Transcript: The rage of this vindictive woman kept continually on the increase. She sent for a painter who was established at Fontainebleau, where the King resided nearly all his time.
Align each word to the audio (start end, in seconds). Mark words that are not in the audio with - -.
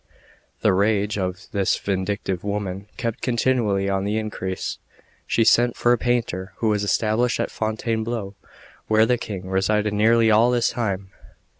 The 0.61 0.73
rage 0.73 1.19
of 1.19 1.45
this 1.51 1.77
vindictive 1.77 2.43
woman 2.43 2.87
kept 2.97 3.21
continually 3.21 3.87
on 3.87 4.03
the 4.03 4.17
increase. 4.17 4.79
She 5.27 5.43
sent 5.43 5.75
for 5.77 5.93
a 5.93 5.97
painter 5.99 6.53
who 6.57 6.69
was 6.69 6.83
established 6.83 7.39
at 7.39 7.51
Fontainebleau, 7.51 8.33
where 8.87 9.05
the 9.05 9.19
King 9.19 9.47
resided 9.47 9.93
nearly 9.93 10.31
all 10.31 10.53
his 10.53 10.69
time. 10.69 11.11